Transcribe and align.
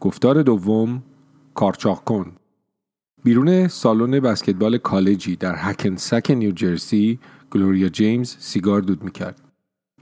گفتار 0.00 0.42
دوم 0.42 1.02
کارچاق 1.54 2.04
کن 2.04 2.32
بیرون 3.24 3.68
سالن 3.68 4.20
بسکتبال 4.20 4.78
کالجی 4.78 5.36
در 5.36 5.54
هکن 5.56 5.96
سک 5.96 6.30
نیوجرسی 6.30 7.18
گلوریا 7.50 7.88
جیمز 7.88 8.36
سیگار 8.38 8.80
دود 8.80 9.04
می‌کرد. 9.04 9.40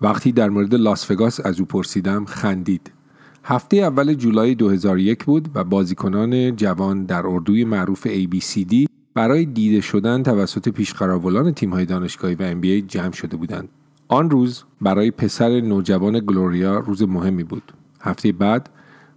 وقتی 0.01 0.33
در 0.33 0.49
مورد 0.49 0.75
لاس 0.75 1.11
وگاس 1.11 1.47
از 1.47 1.61
او 1.61 1.67
پرسیدم 1.67 2.25
خندید. 2.25 2.93
هفته 3.45 3.77
اول 3.77 4.15
جولای 4.15 4.55
2001 4.55 5.25
بود 5.25 5.49
و 5.55 5.65
بازیکنان 5.65 6.57
جوان 6.57 7.05
در 7.05 7.27
اردوی 7.27 7.65
معروف 7.65 8.07
ABCD 8.09 8.87
برای 9.15 9.45
دیده 9.45 9.81
شدن 9.81 10.23
توسط 10.23 10.69
پیشقراولان 10.69 11.55
تیم‌های 11.55 11.87
دانشگاهی 11.87 12.35
و 12.35 12.55
NBA 12.55 12.87
جمع 12.87 13.13
شده 13.13 13.37
بودند. 13.37 13.69
آن 14.09 14.31
روز 14.31 14.65
برای 14.81 15.11
پسر 15.11 15.61
نوجوان 15.61 16.21
گلوریا 16.21 16.79
روز 16.79 17.03
مهمی 17.03 17.45
بود. 17.45 17.73
هفته 18.01 18.33
بعد 18.33 18.71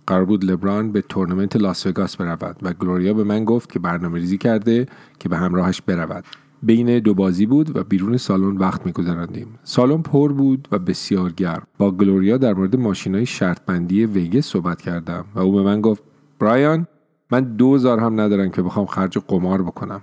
قرار 0.07 0.25
بود 0.25 0.45
لبران 0.45 0.91
به 0.91 1.01
تورنمنت 1.01 1.55
لاس 1.55 1.87
وگاس 1.87 2.17
برود 2.17 2.57
و 2.61 2.73
گلوریا 2.73 3.13
به 3.13 3.23
من 3.23 3.45
گفت 3.45 3.71
که 3.71 3.79
برنامه 3.79 4.19
ریزی 4.19 4.37
کرده 4.37 4.85
که 5.19 5.29
به 5.29 5.37
همراهش 5.37 5.81
برود. 5.81 6.23
بین 6.63 6.99
دو 6.99 7.13
بازی 7.13 7.45
بود 7.45 7.77
و 7.77 7.83
بیرون 7.83 8.17
سالن 8.17 8.57
وقت 8.57 8.85
میگذراندیم. 8.85 9.59
سالن 9.63 10.01
پر 10.01 10.33
بود 10.33 10.67
و 10.71 10.79
بسیار 10.79 11.31
گرم. 11.31 11.67
با 11.77 11.91
گلوریا 11.91 12.37
در 12.37 12.53
مورد 12.53 12.75
ماشینای 12.75 13.25
شرط 13.25 13.59
بندی 13.65 14.05
ویگه 14.05 14.41
صحبت 14.41 14.81
کردم 14.81 15.25
و 15.35 15.39
او 15.39 15.51
به 15.51 15.61
من 15.61 15.81
گفت 15.81 16.03
برایان 16.39 16.87
من 17.31 17.41
دوزار 17.41 17.99
هم 17.99 18.19
ندارم 18.19 18.49
که 18.49 18.61
بخوام 18.61 18.85
خرج 18.85 19.17
قمار 19.17 19.61
بکنم. 19.61 20.01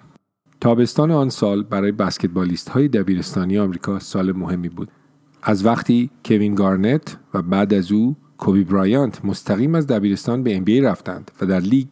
تابستان 0.60 1.10
آن 1.10 1.28
سال 1.28 1.62
برای 1.62 1.92
بسکتبالیست 1.92 2.68
های 2.68 2.88
دبیرستانی 2.88 3.58
آمریکا 3.58 3.98
سال 3.98 4.32
مهمی 4.32 4.68
بود. 4.68 4.90
از 5.42 5.66
وقتی 5.66 6.10
کوین 6.24 6.54
گارنت 6.54 7.16
و 7.34 7.42
بعد 7.42 7.74
از 7.74 7.92
او 7.92 8.16
کوبی 8.38 8.64
برایانت 8.64 9.24
مستقیم 9.24 9.74
از 9.74 9.86
دبیرستان 9.86 10.42
به 10.42 10.58
NBA 10.58 10.84
رفتند 10.84 11.30
و 11.40 11.46
در 11.46 11.60
لیگ 11.60 11.86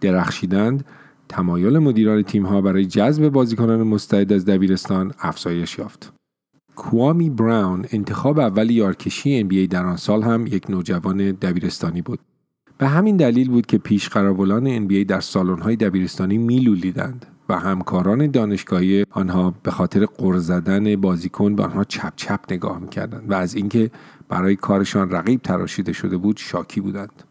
درخشیدند 0.00 0.84
تمایل 1.28 1.78
مدیران 1.78 2.22
تیمها 2.22 2.60
برای 2.60 2.84
جذب 2.84 3.28
بازیکنان 3.28 3.82
مستعد 3.82 4.32
از 4.32 4.44
دبیرستان 4.44 5.12
افزایش 5.20 5.78
یافت. 5.78 6.12
کوامی 6.76 7.30
براون 7.30 7.84
انتخاب 7.92 8.38
اول 8.38 8.70
یارکشی 8.70 9.48
NBA 9.48 9.68
در 9.70 9.86
آن 9.86 9.96
سال 9.96 10.22
هم 10.22 10.46
یک 10.46 10.70
نوجوان 10.70 11.16
دبیرستانی 11.30 12.02
بود. 12.02 12.18
به 12.78 12.88
همین 12.88 13.16
دلیل 13.16 13.48
بود 13.48 13.66
که 13.66 13.78
پیش 13.78 14.08
قراولان 14.08 14.88
NBA 14.88 15.06
در 15.08 15.20
سالن‌های 15.20 15.76
دبیرستانی 15.76 16.38
میلولیدند 16.38 17.26
و 17.48 17.58
همکاران 17.58 18.30
دانشگاهی 18.30 19.04
آنها 19.10 19.54
به 19.62 19.70
خاطر 19.70 20.06
قر 20.06 20.38
زدن 20.38 20.96
بازیکن 20.96 21.56
به 21.56 21.62
آنها 21.62 21.84
چپ 21.84 22.12
چپ 22.16 22.40
نگاه 22.50 22.78
می‌کردند 22.78 23.30
و 23.30 23.34
از 23.34 23.54
اینکه 23.54 23.90
برای 24.28 24.56
کارشان 24.56 25.10
رقیب 25.10 25.40
تراشیده 25.42 25.92
شده 25.92 26.16
بود 26.16 26.36
شاکی 26.36 26.80
بودند. 26.80 27.22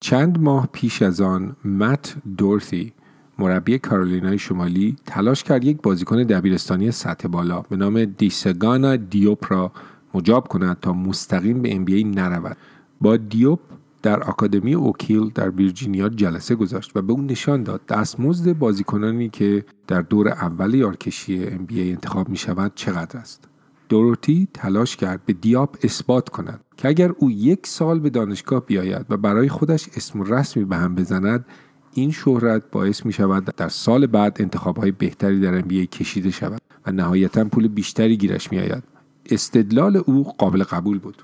چند 0.00 0.40
ماه 0.40 0.68
پیش 0.72 1.02
از 1.02 1.20
آن 1.20 1.56
مت 1.64 2.14
دورثی 2.38 2.92
مربی 3.38 3.78
کارولینای 3.78 4.38
شمالی 4.38 4.96
تلاش 5.06 5.44
کرد 5.44 5.64
یک 5.64 5.82
بازیکن 5.82 6.22
دبیرستانی 6.22 6.90
سطح 6.90 7.28
بالا 7.28 7.60
به 7.60 7.76
نام 7.76 8.04
دیسگانا 8.04 8.96
دیوپ 8.96 9.52
را 9.52 9.72
مجاب 10.14 10.48
کند 10.48 10.80
تا 10.80 10.92
مستقیم 10.92 11.62
به 11.62 11.70
NBA 11.70 12.16
نرود 12.16 12.56
با 13.00 13.16
دیوپ 13.16 13.60
در 14.02 14.22
آکادمی 14.22 14.74
اوکیل 14.74 15.30
در 15.34 15.50
ویرجینیا 15.50 16.08
جلسه 16.08 16.54
گذاشت 16.54 16.96
و 16.96 17.02
به 17.02 17.12
او 17.12 17.22
نشان 17.22 17.62
داد 17.62 17.86
دستمزد 17.86 18.52
بازیکنانی 18.52 19.28
که 19.28 19.64
در 19.86 20.00
دور 20.00 20.28
اول 20.28 20.74
یارکشی 20.74 21.46
NBA 21.46 21.78
انتخاب 21.78 22.28
می 22.28 22.36
شود 22.36 22.72
چقدر 22.74 23.18
است. 23.18 23.48
دوروتی 23.88 24.48
تلاش 24.54 24.96
کرد 24.96 25.26
به 25.26 25.32
دیاپ 25.32 25.76
اثبات 25.82 26.28
کند 26.28 26.60
که 26.76 26.88
اگر 26.88 27.12
او 27.18 27.30
یک 27.30 27.66
سال 27.66 28.00
به 28.00 28.10
دانشگاه 28.10 28.66
بیاید 28.66 29.06
و 29.10 29.16
برای 29.16 29.48
خودش 29.48 29.88
اسم 29.96 30.22
رسمی 30.22 30.64
به 30.64 30.76
هم 30.76 30.94
بزند 30.94 31.44
این 31.94 32.10
شهرت 32.10 32.70
باعث 32.70 33.06
می 33.06 33.12
شود 33.12 33.44
در 33.44 33.68
سال 33.68 34.06
بعد 34.06 34.36
انتخاب 34.40 34.76
های 34.76 34.90
بهتری 34.90 35.40
در 35.40 35.60
NBA 35.60 35.88
کشیده 35.88 36.30
شود 36.30 36.60
و 36.86 36.92
نهایتا 36.92 37.44
پول 37.44 37.68
بیشتری 37.68 38.16
گیرش 38.16 38.52
می 38.52 38.58
آید. 38.58 38.84
استدلال 39.30 40.02
او 40.06 40.32
قابل 40.38 40.62
قبول 40.62 40.98
بود. 40.98 41.22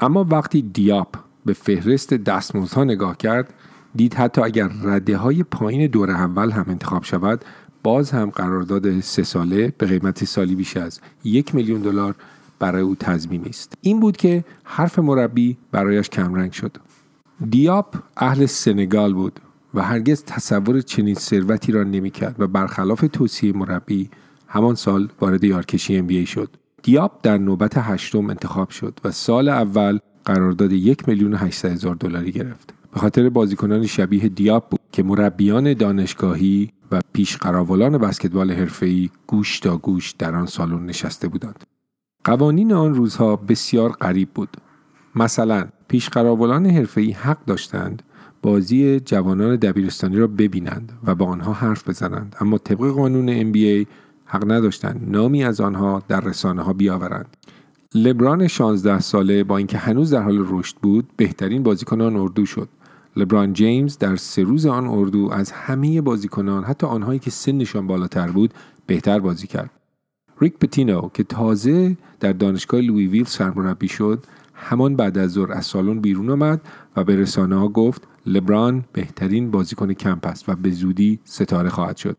اما 0.00 0.26
وقتی 0.30 0.62
دیاپ 0.62 1.16
به 1.46 1.52
فهرست 1.52 2.14
دستمزدها 2.14 2.84
نگاه 2.84 3.16
کرد 3.16 3.54
دید 3.94 4.14
حتی 4.14 4.40
اگر 4.40 4.70
رده 4.82 5.16
های 5.16 5.42
پایین 5.42 5.90
دور 5.90 6.10
اول 6.10 6.50
هم 6.50 6.64
انتخاب 6.68 7.04
شود 7.04 7.44
باز 7.82 8.10
هم 8.10 8.30
قرارداد 8.30 9.00
سه 9.00 9.22
ساله 9.22 9.74
به 9.78 9.86
قیمت 9.86 10.24
سالی 10.24 10.54
بیش 10.54 10.76
از 10.76 11.00
یک 11.24 11.54
میلیون 11.54 11.82
دلار 11.82 12.14
برای 12.58 12.82
او 12.82 12.94
تضمینی 12.94 13.48
است 13.48 13.72
این 13.80 14.00
بود 14.00 14.16
که 14.16 14.44
حرف 14.64 14.98
مربی 14.98 15.56
برایش 15.72 16.08
کمرنگ 16.08 16.52
شد 16.52 16.76
دیاپ 17.50 17.96
اهل 18.16 18.46
سنگال 18.46 19.14
بود 19.14 19.40
و 19.74 19.82
هرگز 19.82 20.24
تصور 20.24 20.80
چنین 20.80 21.14
ثروتی 21.14 21.72
را 21.72 21.82
نمی‌کرد 21.82 22.36
و 22.38 22.46
برخلاف 22.46 23.04
توصیه 23.12 23.52
مربی 23.52 24.10
همان 24.48 24.74
سال 24.74 25.08
وارد 25.20 25.44
یارکشی 25.44 25.96
ام 25.96 26.24
شد. 26.24 26.56
دیاب 26.82 27.20
در 27.22 27.38
نوبت 27.38 27.72
هشتم 27.76 28.30
انتخاب 28.30 28.70
شد 28.70 28.98
و 29.04 29.10
سال 29.10 29.48
اول 29.48 29.98
قرارداد 30.24 30.72
یک 30.72 31.08
میلیون 31.08 31.34
هزار 31.34 31.94
دلاری 31.94 32.32
گرفت. 32.32 32.74
به 32.94 33.00
خاطر 33.00 33.28
بازیکنان 33.28 33.86
شبیه 33.86 34.28
دیاب 34.28 34.70
بود 34.70 34.80
که 34.92 35.02
مربیان 35.02 35.74
دانشگاهی 35.74 36.72
و 36.92 37.00
پیش 37.12 37.36
قراولان 37.36 37.98
بسکتبال 37.98 38.52
حرفه‌ای 38.52 39.10
گوش 39.26 39.60
تا 39.60 39.76
گوش 39.76 40.12
در 40.12 40.34
آن 40.34 40.46
سالن 40.46 40.86
نشسته 40.86 41.28
بودند. 41.28 41.64
قوانین 42.24 42.72
آن 42.72 42.94
روزها 42.94 43.36
بسیار 43.36 43.92
غریب 43.92 44.28
بود. 44.34 44.56
مثلا 45.14 45.68
پیش 45.88 46.08
قراولان 46.08 46.66
حرفه‌ای 46.66 47.10
حق 47.12 47.44
داشتند 47.44 48.02
بازی 48.42 49.00
جوانان 49.00 49.56
دبیرستانی 49.56 50.16
را 50.16 50.26
ببینند 50.26 50.92
و 51.04 51.14
با 51.14 51.26
آنها 51.26 51.52
حرف 51.52 51.88
بزنند 51.88 52.36
اما 52.40 52.58
طبق 52.58 52.90
قانون 52.90 53.52
NBA 53.52 53.86
حق 54.24 54.52
نداشتند 54.52 55.00
نامی 55.10 55.44
از 55.44 55.60
آنها 55.60 56.02
در 56.08 56.20
رسانه 56.20 56.62
ها 56.62 56.72
بیاورند 56.72 57.36
لبران 57.96 58.48
16 58.48 59.00
ساله 59.00 59.44
با 59.44 59.56
اینکه 59.56 59.78
هنوز 59.78 60.10
در 60.10 60.22
حال 60.22 60.46
رشد 60.48 60.76
بود 60.82 61.08
بهترین 61.16 61.62
بازیکن 61.62 62.00
آن 62.00 62.16
اردو 62.16 62.46
شد 62.46 62.68
لبران 63.16 63.52
جیمز 63.52 63.98
در 63.98 64.16
سه 64.16 64.42
روز 64.42 64.66
آن 64.66 64.86
اردو 64.86 65.28
از 65.32 65.52
همه 65.52 66.00
بازیکنان 66.00 66.64
حتی 66.64 66.86
آنهایی 66.86 67.18
که 67.18 67.30
سنشان 67.30 67.86
بالاتر 67.86 68.30
بود 68.30 68.54
بهتر 68.86 69.18
بازی 69.18 69.46
کرد 69.46 69.70
ریک 70.40 70.58
پتینو 70.58 71.08
که 71.14 71.24
تازه 71.24 71.96
در 72.20 72.32
دانشگاه 72.32 72.80
لویویل 72.80 73.24
سرمربی 73.24 73.88
شد 73.88 74.24
همان 74.54 74.96
بعد 74.96 75.18
از 75.18 75.30
ظهر 75.30 75.52
از 75.52 75.66
سالن 75.66 76.00
بیرون 76.00 76.30
آمد 76.30 76.60
و 76.96 77.04
به 77.04 77.16
رسانه 77.16 77.56
ها 77.56 77.68
گفت 77.68 78.02
لبران 78.26 78.84
بهترین 78.92 79.50
بازیکن 79.50 79.92
کمپ 79.92 80.26
است 80.26 80.48
و 80.48 80.54
به 80.54 80.70
زودی 80.70 81.18
ستاره 81.24 81.68
خواهد 81.68 81.96
شد. 81.96 82.16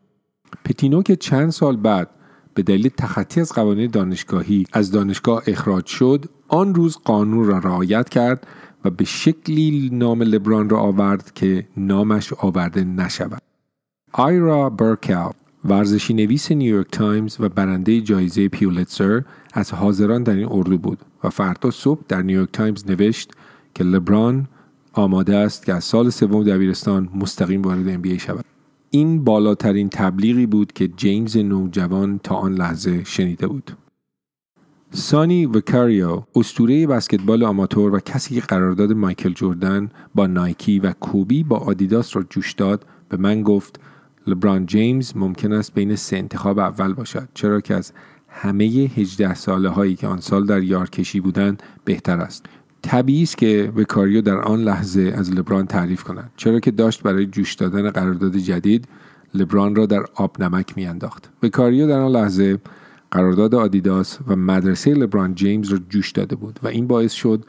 پتینو 0.66 1.02
که 1.02 1.16
چند 1.16 1.50
سال 1.50 1.76
بعد 1.76 2.10
به 2.56 2.64
دلیل 2.64 2.90
تخطی 2.98 3.42
از 3.42 3.52
قوانین 3.54 3.92
دانشگاهی 3.92 4.66
از 4.74 4.92
دانشگاه 4.92 5.44
اخراج 5.48 5.86
شد 5.86 6.26
آن 6.48 6.76
روز 6.76 6.98
قانون 6.98 7.46
را 7.46 7.58
رعایت 7.58 8.10
کرد 8.10 8.48
و 8.86 8.90
به 8.90 9.04
شکلی 9.04 9.90
نام 9.94 10.22
لبران 10.22 10.70
را 10.70 10.80
آورد 10.80 11.34
که 11.34 11.68
نامش 11.78 12.34
آورده 12.34 12.84
نشود. 12.84 13.42
آیرا 14.14 14.70
برکاو 14.70 15.32
ورزشی 15.66 16.14
نویس 16.14 16.52
نیویورک 16.52 16.92
تایمز 16.92 17.38
و 17.40 17.50
برنده 17.50 18.02
جایزه 18.02 18.48
پولیتزر 18.48 19.24
از 19.54 19.74
حاضران 19.74 20.24
در 20.24 20.36
این 20.36 20.48
اردو 20.52 20.78
بود 20.78 21.00
و 21.24 21.30
فردا 21.30 21.72
صبح 21.72 22.02
در 22.08 22.22
نیویورک 22.22 22.50
تایمز 22.54 22.86
نوشت 22.88 23.32
که 23.74 23.84
لبران 23.84 24.48
آماده 24.94 25.36
است 25.36 25.66
که 25.66 25.74
از 25.74 25.84
سال 25.84 26.10
سوم 26.10 26.44
دبیرستان 26.44 27.10
مستقیم 27.16 27.62
وارد 27.62 28.04
NBA 28.04 28.22
شود 28.22 28.46
این 28.96 29.24
بالاترین 29.24 29.90
تبلیغی 29.90 30.46
بود 30.46 30.74
که 30.74 30.88
جیمز 30.88 31.38
نوجوان 31.38 32.20
تا 32.24 32.36
آن 32.36 32.54
لحظه 32.54 33.04
شنیده 33.04 33.48
بود. 33.48 33.72
سانی 34.92 35.46
وکاریو 35.46 36.24
اسطوره 36.36 36.88
بسکتبال 36.88 37.44
آماتور 37.44 37.96
و 37.96 38.00
کسی 38.00 38.36
که 38.36 38.42
قرارداد 38.42 38.94
مایکل 38.94 39.34
جوردن 39.34 39.90
با 40.16 40.28
نایکی 40.28 40.80
و 40.80 40.92
کوبی 40.92 41.44
با 41.44 41.58
آدیداس 41.58 42.16
را 42.16 42.24
جوش 42.30 42.54
داد 42.54 42.86
به 43.10 43.18
من 43.18 43.44
گفت 43.44 43.80
لبران 44.28 44.66
جیمز 44.66 45.12
ممکن 45.16 45.54
است 45.54 45.74
بین 45.74 45.96
سه 45.96 46.18
انتخاب 46.18 46.60
اول 46.60 46.94
باشد 46.94 47.30
چرا 47.34 47.62
که 47.62 47.76
از 47.76 47.92
همه 48.28 48.66
18 48.66 49.34
ساله 49.34 49.70
هایی 49.70 49.96
که 49.96 50.08
آن 50.08 50.20
سال 50.20 50.46
در 50.46 50.64
یارکشی 50.64 51.20
بودند 51.20 51.64
بهتر 51.86 52.20
است. 52.20 52.46
طبیعی 52.86 53.24
است 53.24 53.38
که 53.38 53.72
وکاریو 53.76 54.22
در 54.22 54.38
آن 54.38 54.62
لحظه 54.62 55.14
از 55.18 55.32
لبران 55.32 55.66
تعریف 55.66 56.04
کند. 56.04 56.32
چرا 56.38 56.60
که 56.60 56.72
داشت 56.72 57.04
برای 57.04 57.26
جوش 57.26 57.54
دادن 57.54 57.90
قرارداد 57.90 58.38
جدید 58.38 58.88
لبران 59.34 59.76
را 59.76 59.86
در 59.86 60.06
آب 60.16 60.44
نمک 60.44 60.78
میانداخت. 60.78 61.30
وکاریو 61.44 61.88
در 61.88 62.00
آن 62.00 62.12
لحظه 62.12 62.60
قرارداد 63.12 63.56
آدیداس 63.56 64.20
و 64.28 64.36
مدرسه 64.36 64.94
لبران 64.94 65.36
جیمز 65.36 65.70
را 65.70 65.80
جوش 65.90 66.12
داده 66.12 66.36
بود 66.36 66.60
و 66.64 66.68
این 66.68 66.88
باعث 66.88 67.12
شد 67.12 67.46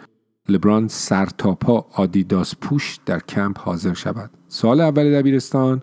لبران 0.49 0.89
سر 0.89 1.27
تا 1.27 1.55
پا 1.55 1.87
آدیداس 1.93 2.55
پوش 2.61 2.99
در 3.07 3.19
کمپ 3.19 3.59
حاضر 3.59 3.95
شود. 3.95 4.31
سال 4.49 4.81
اول 4.81 5.21
دبیرستان 5.21 5.83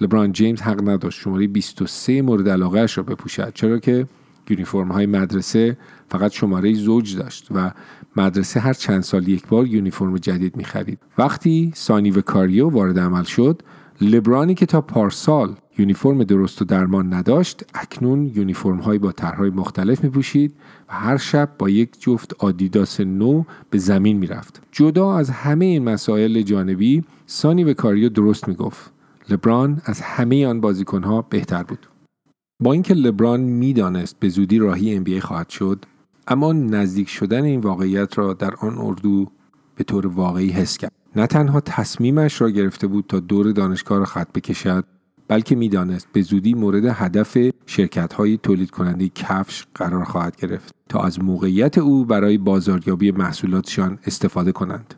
لبران 0.00 0.32
جیمز 0.32 0.60
حق 0.60 0.88
نداشت 0.88 1.20
شماره 1.20 1.46
23 1.46 2.22
مورد 2.22 2.48
علاقهش 2.48 2.98
را 2.98 3.04
بپوشد 3.04 3.52
چرا 3.54 3.78
که 3.78 4.06
یونیفرم 4.50 4.92
های 4.92 5.06
مدرسه 5.06 5.76
فقط 6.08 6.32
شماره 6.32 6.74
زوج 6.74 7.16
داشت 7.16 7.48
و 7.50 7.70
مدرسه 8.16 8.60
هر 8.60 8.72
چند 8.72 9.02
سال 9.02 9.28
یک 9.28 9.46
بار 9.46 9.66
یونیفرم 9.66 10.16
جدید 10.16 10.56
می 10.56 10.64
خرید. 10.64 10.98
وقتی 11.18 11.72
سانی 11.74 12.10
و 12.10 12.20
کاریو 12.20 12.68
وارد 12.68 12.98
عمل 12.98 13.22
شد 13.22 13.62
لبرانی 14.00 14.54
که 14.54 14.66
تا 14.66 14.80
پارسال 14.80 15.54
یونیفرم 15.78 16.24
درست 16.24 16.62
و 16.62 16.64
درمان 16.64 17.14
نداشت 17.14 17.64
اکنون 17.74 18.32
یونیفرم 18.34 18.78
های 18.78 18.98
با 18.98 19.12
طرحهای 19.12 19.50
مختلف 19.50 20.04
می 20.04 20.10
پوشید 20.10 20.54
و 20.88 20.92
هر 20.92 21.16
شب 21.16 21.50
با 21.58 21.68
یک 21.68 22.00
جفت 22.00 22.34
آدیداس 22.38 23.00
نو 23.00 23.44
به 23.70 23.78
زمین 23.78 24.16
می 24.16 24.26
رفت. 24.26 24.62
جدا 24.72 25.16
از 25.16 25.30
همه 25.30 25.64
این 25.64 25.84
مسائل 25.84 26.42
جانبی 26.42 27.04
سانی 27.26 27.64
و 27.64 27.74
کاریو 27.74 28.08
درست 28.08 28.48
می 28.48 28.54
گفت. 28.54 28.92
لبران 29.28 29.82
از 29.84 30.00
همه 30.00 30.46
آن 30.46 30.60
بازیکنها 30.60 31.22
بهتر 31.22 31.62
بود. 31.62 31.86
با 32.60 32.72
اینکه 32.72 32.94
لبران 32.94 33.40
می‌دانست 33.40 34.16
به 34.20 34.28
زودی 34.28 34.58
راهی 34.58 35.04
NBA 35.04 35.18
خواهد 35.18 35.48
شد 35.48 35.84
اما 36.28 36.52
نزدیک 36.52 37.08
شدن 37.08 37.44
این 37.44 37.60
واقعیت 37.60 38.18
را 38.18 38.34
در 38.34 38.54
آن 38.54 38.78
اردو 38.78 39.26
به 39.76 39.84
طور 39.84 40.06
واقعی 40.06 40.48
حس 40.48 40.78
کرد 40.78 40.92
نه 41.16 41.26
تنها 41.26 41.60
تصمیمش 41.60 42.40
را 42.40 42.50
گرفته 42.50 42.86
بود 42.86 43.04
تا 43.08 43.20
دور 43.20 43.52
دانشگاه 43.52 43.98
را 43.98 44.04
خط 44.04 44.32
بکشد 44.32 44.84
بلکه 45.28 45.56
می‌دانست 45.56 46.08
به 46.12 46.22
زودی 46.22 46.54
مورد 46.54 46.84
هدف 46.84 47.38
شرکت 47.66 48.12
های 48.12 48.36
تولید 48.36 48.70
کننده 48.70 49.08
کفش 49.08 49.66
قرار 49.74 50.04
خواهد 50.04 50.36
گرفت 50.36 50.74
تا 50.88 51.02
از 51.02 51.22
موقعیت 51.22 51.78
او 51.78 52.04
برای 52.04 52.38
بازاریابی 52.38 53.10
محصولاتشان 53.10 53.98
استفاده 54.06 54.52
کنند. 54.52 54.94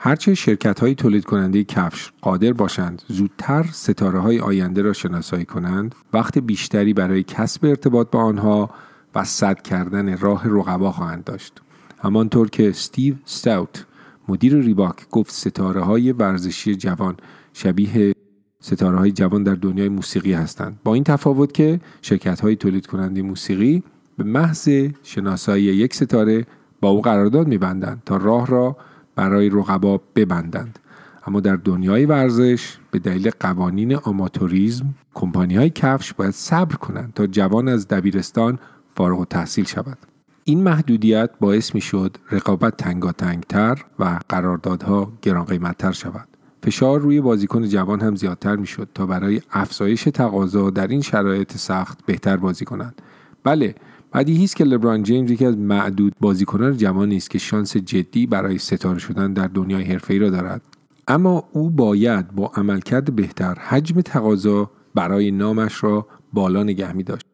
هرچه 0.00 0.34
شرکت 0.34 0.80
های 0.80 0.94
تولید 0.94 1.24
کننده 1.24 1.64
کفش 1.64 2.12
قادر 2.20 2.52
باشند 2.52 3.02
زودتر 3.08 3.62
ستاره 3.72 4.18
های 4.18 4.40
آینده 4.40 4.82
را 4.82 4.92
شناسایی 4.92 5.44
کنند 5.44 5.94
وقت 6.12 6.38
بیشتری 6.38 6.94
برای 6.94 7.22
کسب 7.22 7.64
ارتباط 7.64 8.10
با 8.10 8.22
آنها 8.22 8.70
و 9.14 9.24
صد 9.24 9.62
کردن 9.62 10.18
راه 10.18 10.48
رقبا 10.48 10.92
خواهند 10.92 11.24
داشت. 11.24 11.62
همانطور 11.98 12.50
که 12.50 12.68
استیو 12.68 13.14
ستاوت 13.24 13.86
مدیر 14.28 14.56
ریباک 14.56 15.08
گفت 15.10 15.32
ستاره 15.32 15.80
های 15.80 16.12
ورزشی 16.12 16.74
جوان 16.74 17.16
شبیه 17.52 18.14
ستاره 18.60 18.98
های 18.98 19.12
جوان 19.12 19.42
در 19.42 19.54
دنیای 19.54 19.88
موسیقی 19.88 20.32
هستند. 20.32 20.78
با 20.84 20.94
این 20.94 21.04
تفاوت 21.04 21.54
که 21.54 21.80
شرکت 22.02 22.40
های 22.40 22.56
تولید 22.56 22.86
کننده 22.86 23.22
موسیقی 23.22 23.82
به 24.18 24.24
محض 24.24 24.68
شناسایی 25.02 25.64
یک 25.64 25.94
ستاره 25.94 26.46
با 26.80 26.88
او 26.88 27.02
قرارداد 27.02 27.48
میبندند 27.48 28.02
تا 28.06 28.16
راه 28.16 28.46
را 28.46 28.76
برای 29.18 29.48
رقبا 29.48 30.00
ببندند. 30.16 30.78
اما 31.26 31.40
در 31.40 31.56
دنیای 31.56 32.06
ورزش 32.06 32.78
به 32.90 32.98
دلیل 32.98 33.30
قوانین 33.40 33.96
آماتوریزم 33.96 34.94
کمپانی 35.14 35.56
های 35.56 35.70
کفش 35.70 36.12
باید 36.14 36.30
صبر 36.30 36.74
کنند 36.74 37.12
تا 37.14 37.26
جوان 37.26 37.68
از 37.68 37.88
دبیرستان 37.88 38.58
فارغ 38.96 39.18
و 39.18 39.24
تحصیل 39.24 39.64
شود. 39.64 39.98
این 40.44 40.62
محدودیت 40.62 41.30
باعث 41.40 41.74
می 41.74 41.80
شد 41.80 42.16
رقابت 42.30 42.76
تنگاتنگتر 42.76 43.84
و 43.98 44.18
قراردادها 44.28 45.12
گران 45.22 45.44
قیمتتر 45.44 45.92
شود. 45.92 46.28
فشار 46.62 47.00
روی 47.00 47.20
بازیکن 47.20 47.68
جوان 47.68 48.00
هم 48.00 48.16
زیادتر 48.16 48.56
می 48.56 48.66
شد 48.66 48.88
تا 48.94 49.06
برای 49.06 49.40
افزایش 49.50 50.04
تقاضا 50.04 50.70
در 50.70 50.86
این 50.86 51.00
شرایط 51.00 51.56
سخت 51.56 51.98
بهتر 52.06 52.36
بازی 52.36 52.64
کنند. 52.64 53.02
بله 53.44 53.74
بدیهی 54.14 54.44
است 54.44 54.56
که 54.56 54.64
لبران 54.64 55.02
جیمز 55.02 55.30
یکی 55.30 55.46
از 55.46 55.58
معدود 55.58 56.12
بازیکنان 56.20 56.76
جوانی 56.76 57.16
است 57.16 57.30
که 57.30 57.38
شانس 57.38 57.76
جدی 57.76 58.26
برای 58.26 58.58
ستاره 58.58 58.98
شدن 58.98 59.32
در 59.32 59.46
دنیای 59.46 59.84
حرفه‌ای 59.84 60.18
را 60.20 60.30
دارد. 60.30 60.62
اما 61.08 61.44
او 61.52 61.70
باید 61.70 62.34
با 62.34 62.52
عملکرد 62.54 63.16
بهتر 63.16 63.54
حجم 63.54 64.00
تقاضا 64.00 64.70
برای 64.94 65.30
نامش 65.30 65.84
را 65.84 66.06
بالا 66.32 66.62
نگه 66.62 66.92
می 66.92 67.02
داشت. 67.02 67.26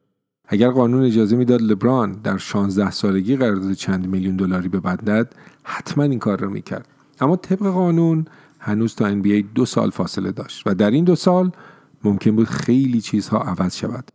اگر 0.49 0.71
قانون 0.71 1.05
اجازه 1.05 1.37
می‌داد 1.37 1.62
لبران 1.62 2.12
در 2.12 2.37
16 2.37 2.91
سالگی 2.91 3.37
قرارداد 3.37 3.73
چند 3.73 4.06
میلیون 4.06 4.37
دلاری 4.37 4.69
ببندد 4.69 5.35
حتما 5.62 6.05
این 6.05 6.19
کار 6.19 6.41
را 6.41 6.49
می‌کرد. 6.49 6.88
اما 7.20 7.37
طبق 7.37 7.59
قانون 7.59 8.25
هنوز 8.59 8.94
تا 8.94 9.23
NBA 9.23 9.44
دو 9.55 9.67
سال 9.67 9.91
فاصله 9.91 10.32
داشت 10.32 10.62
و 10.67 10.75
در 10.75 10.91
این 10.91 11.05
دو 11.05 11.17
سال 11.17 11.50
ممکن 12.05 12.31
بود 12.31 12.47
خیلی 12.47 13.00
چیزها 13.00 13.38
عوض 13.38 13.77
شود. 13.77 14.11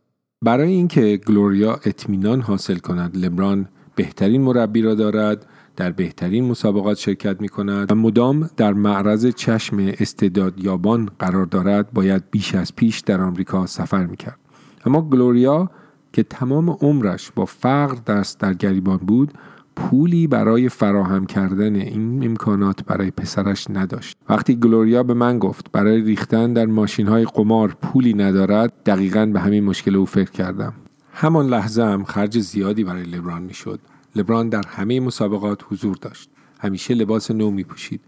برای 0.46 0.72
اینکه 0.72 1.18
گلوریا 1.28 1.80
اطمینان 1.86 2.42
حاصل 2.42 2.78
کند 2.78 3.18
لبران 3.18 3.68
بهترین 3.96 4.42
مربی 4.42 4.82
را 4.82 4.96
دارد 4.96 5.46
در 5.76 5.92
بهترین 5.92 6.46
مسابقات 6.46 6.98
شرکت 6.98 7.42
می 7.42 7.50
کند 7.50 7.92
و 7.92 7.96
مدام 7.96 8.50
در 8.58 8.74
معرض 8.74 9.28
چشم 9.28 9.78
استعداد 10.00 10.64
یابان 10.64 11.10
قرار 11.20 11.46
دارد 11.46 11.94
باید 11.94 12.24
بیش 12.32 12.56
از 12.56 12.76
پیش 12.76 13.00
در 13.00 13.22
آمریکا 13.22 13.66
سفر 13.66 14.06
می 14.06 14.18
کرد. 14.18 14.40
اما 14.86 15.02
گلوریا 15.02 15.72
که 16.14 16.24
تمام 16.24 16.70
عمرش 16.70 17.32
با 17.32 17.46
فقر 17.46 17.96
دست 18.08 18.40
در 18.40 18.54
گریبان 18.54 18.98
بود 18.98 19.34
پولی 19.75 20.27
برای 20.27 20.69
فراهم 20.69 21.25
کردن 21.25 21.75
این 21.75 22.25
امکانات 22.25 22.83
برای 22.83 23.12
پسرش 23.12 23.68
نداشت. 23.69 24.18
وقتی 24.30 24.56
گلوریا 24.56 25.04
به 25.04 25.13
من 25.13 25.39
گفت 25.39 25.71
برای 25.71 26.01
ریختن 26.01 26.54
در 26.54 26.66
ماشین 26.66 27.07
های 27.07 27.25
قمار 27.25 27.77
پولی 27.81 28.13
ندارد 28.13 28.74
دقیقا 28.86 29.25
به 29.25 29.39
همین 29.39 29.63
مشکل 29.63 29.95
او 29.95 30.06
فکر 30.06 30.31
کردم. 30.31 30.74
همان 31.13 31.48
لحظه 31.48 31.83
هم 31.83 32.04
خرج 32.04 32.39
زیادی 32.39 32.83
برای 32.83 33.04
لبران 33.04 33.42
می‌شد. 33.42 33.80
لبران 34.16 34.50
در 34.50 34.63
همه 34.68 35.00
مسابقات 35.00 35.62
حضور 35.69 35.95
داشت. 36.01 36.30
همیشه 36.60 36.94
لباس 36.94 37.31
نو 37.31 37.51
می 37.51 37.63
پوشید 37.63 38.01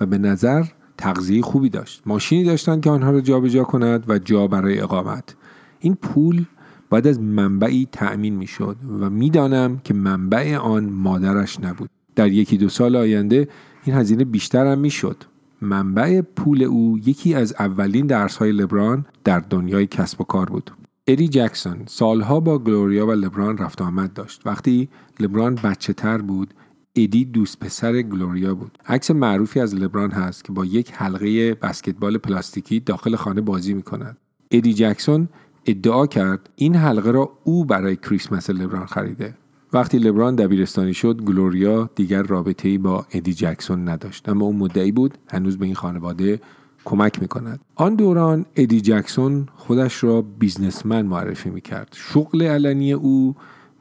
و 0.00 0.06
به 0.06 0.18
نظر 0.18 0.64
تغذیه 0.98 1.42
خوبی 1.42 1.68
داشت. 1.68 2.02
ماشینی 2.06 2.44
داشتند 2.44 2.82
که 2.82 2.90
آنها 2.90 3.10
را 3.10 3.20
جابجا 3.20 3.64
کند 3.64 4.04
و 4.08 4.18
جا 4.18 4.46
برای 4.46 4.80
اقامت. 4.80 5.36
این 5.80 5.94
پول 5.94 6.44
باید 6.90 7.06
از 7.06 7.20
منبعی 7.20 7.88
تأمین 7.92 8.34
می 8.36 8.46
شد 8.46 8.76
و 9.00 9.10
می‌دانم 9.10 9.80
که 9.84 9.94
منبع 9.94 10.56
آن 10.56 10.84
مادرش 10.84 11.60
نبود. 11.60 11.90
در 12.16 12.28
یکی 12.28 12.56
دو 12.56 12.68
سال 12.68 12.96
آینده 12.96 13.48
این 13.84 13.96
هزینه 13.96 14.24
بیشتر 14.24 14.66
هم 14.66 14.78
می 14.78 14.90
شد 14.90 15.16
منبع 15.60 16.20
پول 16.20 16.62
او 16.62 16.98
یکی 17.06 17.34
از 17.34 17.54
اولین 17.58 18.06
درس 18.06 18.36
های 18.36 18.52
لبران 18.52 19.06
در 19.24 19.40
دنیای 19.40 19.86
کسب 19.86 20.20
و 20.20 20.24
کار 20.24 20.46
بود. 20.46 20.70
ادی 21.06 21.28
جکسون 21.28 21.76
سالها 21.86 22.40
با 22.40 22.58
گلوریا 22.58 23.06
و 23.06 23.10
لبران 23.10 23.58
رفت 23.58 23.82
آمد 23.82 24.12
داشت. 24.12 24.42
وقتی 24.46 24.88
لبران 25.20 25.54
بچه 25.54 25.92
تر 25.92 26.18
بود 26.18 26.54
ادی 26.96 27.24
دوست 27.24 27.60
پسر 27.60 28.02
گلوریا 28.02 28.54
بود. 28.54 28.78
عکس 28.86 29.10
معروفی 29.10 29.60
از 29.60 29.74
لبران 29.74 30.10
هست 30.10 30.44
که 30.44 30.52
با 30.52 30.64
یک 30.64 30.92
حلقه 30.92 31.54
بسکتبال 31.54 32.18
پلاستیکی 32.18 32.80
داخل 32.80 33.16
خانه 33.16 33.40
بازی 33.40 33.74
می 33.74 33.82
کند 33.82 34.16
ادی 34.50 34.74
جکسون 34.74 35.28
ادعا 35.66 36.06
کرد 36.06 36.50
این 36.56 36.74
حلقه 36.74 37.10
را 37.10 37.32
او 37.44 37.64
برای 37.64 37.96
کریسمس 37.96 38.50
لبران 38.50 38.86
خریده 38.86 39.34
وقتی 39.72 39.98
لبران 39.98 40.36
دبیرستانی 40.36 40.94
شد 40.94 41.22
گلوریا 41.22 41.90
دیگر 41.94 42.22
رابطه 42.22 42.68
ای 42.68 42.78
با 42.78 43.06
ادی 43.12 43.34
جکسون 43.34 43.88
نداشت 43.88 44.28
اما 44.28 44.46
اون 44.46 44.56
مدعی 44.56 44.92
بود 44.92 45.18
هنوز 45.30 45.58
به 45.58 45.64
این 45.64 45.74
خانواده 45.74 46.40
کمک 46.84 47.22
می 47.22 47.28
کند. 47.28 47.60
آن 47.74 47.94
دوران 47.94 48.46
ادی 48.56 48.80
جکسون 48.80 49.46
خودش 49.56 50.04
را 50.04 50.22
بیزنسمن 50.22 51.06
معرفی 51.06 51.50
می 51.50 51.60
کرد. 51.60 51.88
شغل 51.92 52.42
علنی 52.42 52.92
او 52.92 53.34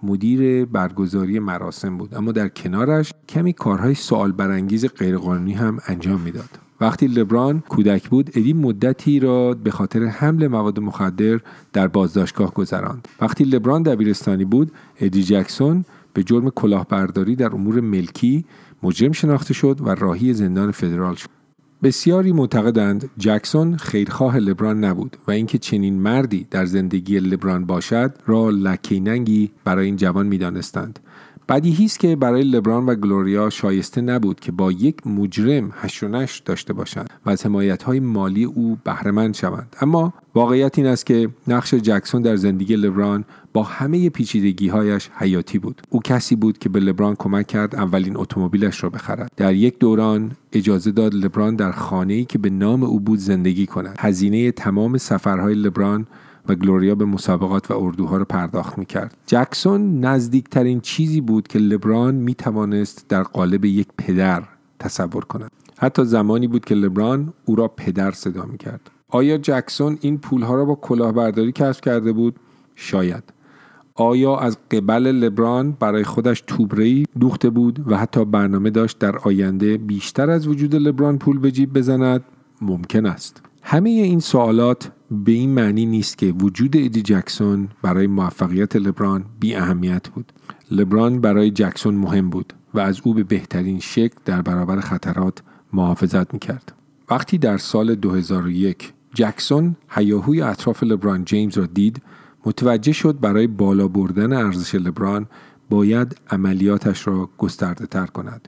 مدیر 0.03 0.65
برگزاری 0.65 1.39
مراسم 1.39 1.97
بود 1.97 2.15
اما 2.15 2.31
در 2.31 2.47
کنارش 2.47 3.13
کمی 3.29 3.53
کارهای 3.53 3.95
سوال 3.95 4.31
برانگیز 4.31 4.85
غیرقانونی 4.85 5.53
هم 5.53 5.79
انجام 5.87 6.21
می‌داد. 6.21 6.64
وقتی 6.81 7.07
لبران 7.07 7.63
کودک 7.69 8.09
بود 8.09 8.29
ادی 8.35 8.53
مدتی 8.53 9.19
را 9.19 9.53
به 9.53 9.71
خاطر 9.71 10.03
حمل 10.03 10.47
مواد 10.47 10.79
مخدر 10.79 11.39
در 11.73 11.87
بازداشتگاه 11.87 12.53
گذراند. 12.53 13.07
وقتی 13.21 13.43
لبران 13.43 13.83
دبیرستانی 13.83 14.45
بود 14.45 14.71
ادی 14.99 15.23
جکسون 15.23 15.85
به 16.13 16.23
جرم 16.23 16.49
کلاهبرداری 16.49 17.35
در 17.35 17.53
امور 17.53 17.81
ملکی 17.81 18.45
مجرم 18.83 19.11
شناخته 19.11 19.53
شد 19.53 19.79
و 19.81 19.89
راهی 19.89 20.33
زندان 20.33 20.71
فدرال 20.71 21.15
شد. 21.15 21.29
بسیاری 21.83 22.31
معتقدند 22.31 23.09
جکسون 23.17 23.77
خیرخواه 23.77 24.37
لبران 24.37 24.83
نبود 24.83 25.17
و 25.27 25.31
اینکه 25.31 25.57
چنین 25.57 25.99
مردی 25.99 26.47
در 26.51 26.65
زندگی 26.65 27.19
لبران 27.19 27.65
باشد 27.65 28.13
را 28.25 28.49
لکیننگی 28.49 29.51
برای 29.63 29.85
این 29.85 29.95
جوان 29.95 30.27
می‌دانستند. 30.27 30.99
بدیهی 31.49 31.85
است 31.85 31.99
که 31.99 32.15
برای 32.15 32.43
لبران 32.43 32.85
و 32.85 32.95
گلوریا 32.95 33.49
شایسته 33.49 34.01
نبود 34.01 34.39
که 34.39 34.51
با 34.51 34.71
یک 34.71 35.07
مجرم 35.07 35.71
هشونش 35.75 36.39
داشته 36.39 36.73
باشند 36.73 37.09
و 37.25 37.29
از 37.29 37.45
حمایت 37.45 37.83
های 37.83 37.99
مالی 37.99 38.43
او 38.43 38.77
بهرهمند 38.83 39.35
شوند. 39.35 39.75
اما 39.81 40.13
واقعیت 40.35 40.77
این 40.77 40.87
است 40.87 41.05
که 41.05 41.29
نقش 41.47 41.73
جکسون 41.73 42.21
در 42.21 42.35
زندگی 42.35 42.75
لبران 42.75 43.25
با 43.53 43.63
همه 43.63 44.09
پیچیدگی 44.09 44.67
هایش 44.67 45.09
حیاتی 45.15 45.59
بود. 45.59 45.81
او 45.89 45.99
کسی 46.03 46.35
بود 46.35 46.57
که 46.57 46.69
به 46.69 46.79
لبران 46.79 47.15
کمک 47.15 47.47
کرد 47.47 47.75
اولین 47.75 48.17
اتومبیلش 48.17 48.83
را 48.83 48.89
بخرد. 48.89 49.31
در 49.37 49.53
یک 49.53 49.79
دوران 49.79 50.31
اجازه 50.53 50.91
داد 50.91 51.13
لبران 51.13 51.55
در 51.55 51.71
خانه‌ای 51.71 52.25
که 52.25 52.37
به 52.37 52.49
نام 52.49 52.83
او 52.83 52.99
بود 52.99 53.19
زندگی 53.19 53.65
کند. 53.65 53.95
هزینه 53.99 54.51
تمام 54.51 54.97
سفرهای 54.97 55.55
لبران 55.55 56.07
و 56.49 56.55
گلوریا 56.55 56.95
به 56.95 57.05
مسابقات 57.05 57.71
و 57.71 57.73
اردوها 57.77 58.17
را 58.17 58.25
پرداخت 58.25 58.77
می‌کرد 58.77 59.17
جکسون 59.27 59.99
نزدیکترین 59.99 60.79
چیزی 60.79 61.21
بود 61.21 61.47
که 61.47 61.59
لبران 61.59 62.15
می 62.15 62.35
توانست 62.35 63.05
در 63.09 63.23
قالب 63.23 63.65
یک 63.65 63.87
پدر 63.97 64.43
تصور 64.79 65.25
کند 65.25 65.51
حتی 65.77 66.05
زمانی 66.05 66.47
بود 66.47 66.65
که 66.65 66.75
لبران 66.75 67.33
او 67.45 67.55
را 67.55 67.67
پدر 67.67 68.11
صدا 68.11 68.45
می 68.45 68.57
کرد. 68.57 68.91
آیا 69.09 69.37
جکسون 69.37 69.97
این 70.01 70.17
پولها 70.17 70.55
را 70.55 70.65
با 70.65 70.75
کلاهبرداری 70.75 71.51
کسب 71.51 71.83
کرده 71.83 72.13
بود؟ 72.13 72.35
شاید. 72.75 73.23
آیا 73.95 74.37
از 74.37 74.57
قبل 74.71 75.07
لبران 75.07 75.71
برای 75.71 76.03
خودش 76.03 76.43
توبری 76.47 77.05
دوخته 77.19 77.49
بود 77.49 77.91
و 77.91 77.97
حتی 77.97 78.25
برنامه 78.25 78.69
داشت 78.69 78.99
در 78.99 79.17
آینده 79.17 79.77
بیشتر 79.77 80.29
از 80.29 80.47
وجود 80.47 80.75
لبران 80.75 81.17
پول 81.17 81.39
به 81.39 81.51
جیب 81.51 81.73
بزند 81.73 82.23
ممکن 82.61 83.05
است 83.05 83.41
همه 83.61 83.89
این 83.89 84.19
سوالات 84.19 84.91
به 85.11 85.31
این 85.31 85.49
معنی 85.49 85.85
نیست 85.85 86.17
که 86.17 86.25
وجود 86.25 86.75
ایدی 86.75 87.01
جکسون 87.01 87.69
برای 87.81 88.07
موفقیت 88.07 88.75
لبران 88.75 89.25
بی 89.39 89.55
اهمیت 89.55 90.07
بود. 90.07 90.33
لبران 90.71 91.21
برای 91.21 91.51
جکسون 91.51 91.95
مهم 91.95 92.29
بود 92.29 92.53
و 92.73 92.79
از 92.79 93.01
او 93.03 93.13
به 93.13 93.23
بهترین 93.23 93.79
شکل 93.79 94.15
در 94.25 94.41
برابر 94.41 94.79
خطرات 94.79 95.43
محافظت 95.73 96.33
می‌کرد. 96.33 96.73
وقتی 97.09 97.37
در 97.37 97.57
سال 97.57 97.95
2001 97.95 98.93
جکسون 99.13 99.75
هیاهوی 99.89 100.41
اطراف 100.41 100.83
لبران 100.83 101.25
جیمز 101.25 101.57
را 101.57 101.65
دید 101.65 102.01
متوجه 102.45 102.91
شد 102.91 103.19
برای 103.19 103.47
بالا 103.47 103.87
بردن 103.87 104.33
ارزش 104.33 104.75
لبران 104.75 105.27
باید 105.69 106.15
عملیاتش 106.29 107.07
را 107.07 107.29
گسترده 107.37 107.85
تر 107.85 108.05
کند. 108.05 108.47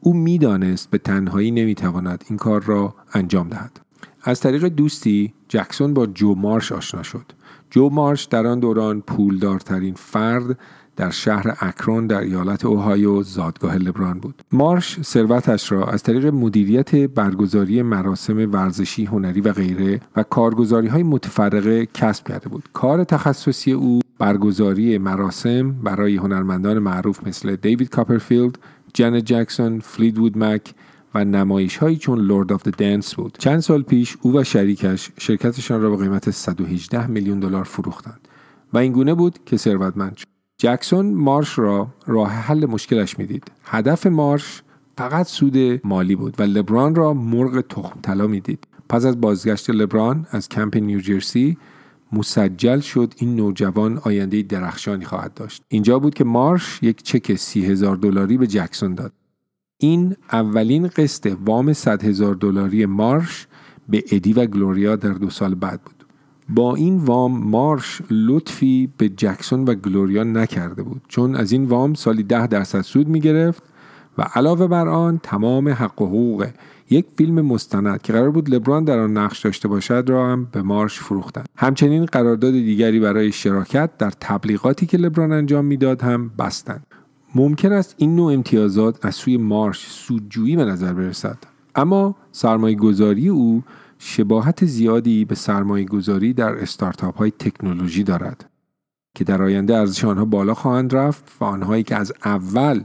او 0.00 0.14
می‌دانست 0.14 0.90
به 0.90 0.98
تنهایی 0.98 1.50
نمی‌تواند 1.50 2.24
این 2.28 2.38
کار 2.38 2.62
را 2.62 2.94
انجام 3.14 3.48
دهد. 3.48 3.80
از 4.22 4.40
طریق 4.40 4.64
دوستی 4.68 5.32
جکسون 5.48 5.94
با 5.94 6.06
جو 6.06 6.34
مارش 6.34 6.72
آشنا 6.72 7.02
شد 7.02 7.24
جو 7.70 7.88
مارش 7.88 8.24
در 8.24 8.46
آن 8.46 8.60
دوران 8.60 9.00
پولدارترین 9.00 9.94
فرد 9.94 10.58
در 10.98 11.10
شهر 11.10 11.56
اکرون 11.60 12.06
در 12.06 12.20
ایالت 12.20 12.64
اوهایو 12.64 13.22
زادگاه 13.22 13.76
لبران 13.76 14.18
بود. 14.18 14.42
مارش 14.52 15.02
ثروتش 15.02 15.72
را 15.72 15.86
از 15.86 16.02
طریق 16.02 16.26
مدیریت 16.26 16.94
برگزاری 16.94 17.82
مراسم 17.82 18.52
ورزشی، 18.52 19.04
هنری 19.04 19.40
و 19.40 19.52
غیره 19.52 20.00
و 20.16 20.22
کارگزاری 20.22 20.88
های 20.88 21.02
متفرقه 21.02 21.86
کسب 21.94 22.28
کرده 22.28 22.48
بود. 22.48 22.68
کار 22.72 23.04
تخصصی 23.04 23.72
او 23.72 24.00
برگزاری 24.18 24.98
مراسم 24.98 25.72
برای 25.72 26.16
هنرمندان 26.16 26.78
معروف 26.78 27.26
مثل 27.26 27.56
دیوید 27.56 27.88
کاپرفیلد، 27.88 28.58
جنت 28.94 29.24
جکسون، 29.24 29.80
فلیتوود 29.80 30.38
مک 30.38 30.74
و 31.14 31.24
نمایش 31.24 31.76
هایی 31.76 31.96
چون 31.96 32.18
Lord 32.18 32.52
of 32.52 32.68
the 32.68 32.85
Dance 32.85 33.14
بود. 33.14 33.36
چند 33.38 33.60
سال 33.60 33.82
پیش 33.82 34.16
او 34.20 34.36
و 34.36 34.44
شریکش 34.44 35.10
شرکتشان 35.18 35.82
را 35.82 35.90
به 35.90 35.96
قیمت 35.96 36.30
118 36.30 37.06
میلیون 37.06 37.40
دلار 37.40 37.64
فروختند 37.64 38.28
و 38.72 38.78
اینگونه 38.78 39.14
بود 39.14 39.38
که 39.46 39.56
ثروتمند 39.56 40.16
شد. 40.16 40.26
جکسون 40.58 41.14
مارش 41.14 41.58
را 41.58 41.88
راه 42.06 42.30
حل 42.30 42.66
مشکلش 42.66 43.18
می‌دید. 43.18 43.50
هدف 43.64 44.06
مارش 44.06 44.62
فقط 44.98 45.26
سود 45.26 45.86
مالی 45.86 46.16
بود 46.16 46.34
و 46.38 46.42
لبران 46.42 46.94
را 46.94 47.14
مرغ 47.14 47.60
تخم 47.60 48.00
طلا 48.02 48.26
می‌دید. 48.26 48.66
پس 48.88 49.04
از 49.04 49.20
بازگشت 49.20 49.70
لبران 49.70 50.26
از 50.30 50.48
کمپ 50.48 50.76
نیوجرسی 50.76 51.58
مسجل 52.12 52.80
شد 52.80 53.14
این 53.16 53.36
نوجوان 53.36 53.98
آینده 53.98 54.42
درخشانی 54.42 55.04
خواهد 55.04 55.34
داشت. 55.34 55.62
اینجا 55.68 55.98
بود 55.98 56.14
که 56.14 56.24
مارش 56.24 56.78
یک 56.82 57.02
چک 57.02 57.34
سی 57.34 57.66
هزار 57.66 57.96
دلاری 57.96 58.38
به 58.38 58.46
جکسون 58.46 58.94
داد. 58.94 59.12
این 59.80 60.16
اولین 60.32 60.88
قسط 60.88 61.36
وام 61.44 61.72
100 61.72 62.04
هزار 62.04 62.34
دلاری 62.34 62.86
مارش 62.86 63.46
به 63.88 64.04
ادی 64.12 64.32
و 64.32 64.46
گلوریا 64.46 64.96
در 64.96 65.12
دو 65.12 65.30
سال 65.30 65.54
بعد 65.54 65.80
بود. 65.82 66.04
با 66.48 66.74
این 66.74 66.96
وام 66.96 67.44
مارش 67.44 68.02
لطفی 68.10 68.92
به 68.96 69.08
جکسون 69.08 69.64
و 69.64 69.74
گلوریا 69.74 70.24
نکرده 70.24 70.82
بود 70.82 71.02
چون 71.08 71.36
از 71.36 71.52
این 71.52 71.64
وام 71.64 71.94
سالی 71.94 72.22
ده 72.22 72.46
درصد 72.46 72.80
سود 72.80 73.08
می 73.08 73.20
گرفت 73.20 73.62
و 74.18 74.22
علاوه 74.22 74.66
بر 74.66 74.88
آن 74.88 75.20
تمام 75.22 75.68
حق 75.68 76.02
و 76.02 76.06
حقوق. 76.06 76.46
یک 76.90 77.06
فیلم 77.16 77.40
مستند 77.40 78.02
که 78.02 78.12
قرار 78.12 78.30
بود 78.30 78.50
لبران 78.50 78.84
در 78.84 78.98
آن 78.98 79.16
نقش 79.16 79.40
داشته 79.40 79.68
باشد 79.68 80.04
را 80.08 80.32
هم 80.32 80.48
به 80.52 80.62
مارش 80.62 80.98
فروختند. 80.98 81.48
همچنین 81.56 82.04
قرارداد 82.04 82.52
دیگری 82.52 83.00
برای 83.00 83.32
شراکت 83.32 83.90
در 83.98 84.10
تبلیغاتی 84.20 84.86
که 84.86 84.98
لبران 84.98 85.32
انجام 85.32 85.64
می‌داد 85.64 86.02
هم 86.02 86.30
بستند. 86.38 86.86
ممکن 87.34 87.72
است 87.72 87.94
این 87.98 88.16
نوع 88.16 88.32
امتیازات 88.32 89.04
از 89.06 89.14
سوی 89.14 89.36
مارش 89.36 89.86
سودجویی 89.86 90.56
به 90.56 90.64
نظر 90.64 90.92
برسد. 90.92 91.38
اما 91.74 92.16
سرمایه 92.32 92.76
گذاری 92.76 93.28
او 93.28 93.62
شباهت 93.98 94.64
زیادی 94.64 95.24
به 95.24 95.34
سرمایه 95.34 95.84
گذاری 95.84 96.32
در 96.32 96.54
استارتاپ 96.58 97.18
های 97.18 97.30
تکنولوژی 97.30 98.02
دارد 98.02 98.50
که 99.14 99.24
در 99.24 99.42
آینده 99.42 99.76
ارزش 99.76 100.04
آنها 100.04 100.24
بالا 100.24 100.54
خواهند 100.54 100.94
رفت 100.94 101.24
و 101.40 101.44
آنهایی 101.44 101.82
که 101.82 101.96
از 101.96 102.12
اول 102.24 102.82